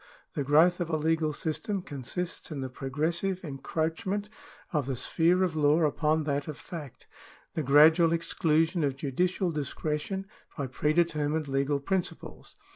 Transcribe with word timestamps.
The 0.33 0.43
growth 0.43 0.79
of 0.79 0.89
a 0.89 0.97
legal 0.97 1.31
system 1.31 1.83
consists 1.83 2.49
in 2.49 2.61
the 2.61 2.71
progressive 2.71 3.43
encroachment 3.45 4.31
of 4.73 4.87
the 4.87 4.95
sphere 4.95 5.43
of 5.43 5.55
law 5.55 5.81
upon 5.83 6.23
that 6.23 6.47
of 6.47 6.57
fact, 6.57 7.05
the 7.53 7.61
gradual 7.61 8.11
exclusion 8.11 8.83
of 8.83 8.95
judicial 8.95 9.51
discretion 9.51 10.25
by 10.57 10.65
pre 10.65 10.93
determined 10.93 11.47
legal 11.47 11.79
principles. 11.79 12.55